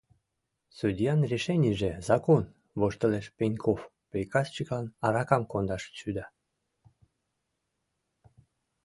—Судьян 0.77 1.19
решенийже— 1.31 1.91
закон,— 2.09 2.43
воштылеш 2.79 3.25
Пеньков 3.37 3.79
приказчиклан 4.11 4.85
аракам 5.05 5.43
кондаш 5.51 5.83
шӱда. 5.99 6.25